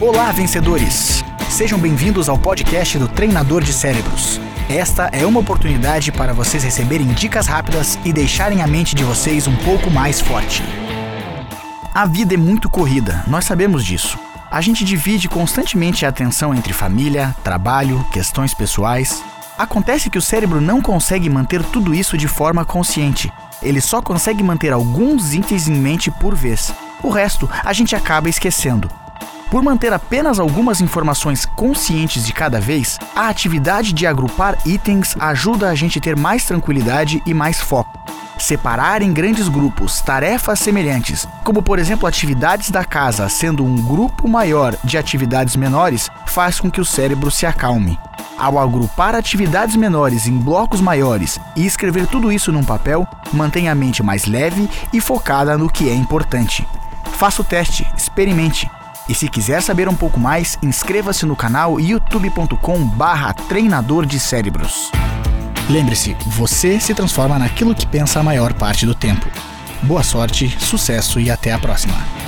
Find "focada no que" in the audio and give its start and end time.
55.00-55.88